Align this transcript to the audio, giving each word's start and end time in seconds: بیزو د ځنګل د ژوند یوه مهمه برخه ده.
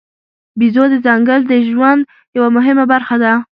بیزو 0.59 0.83
د 0.89 0.93
ځنګل 1.05 1.41
د 1.47 1.53
ژوند 1.69 2.01
یوه 2.37 2.49
مهمه 2.57 2.85
برخه 2.93 3.15
ده. 3.23 3.33